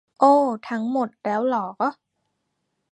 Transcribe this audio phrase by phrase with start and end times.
[0.19, 0.33] โอ้
[0.69, 1.67] ทั้งหมดแล้วหรอ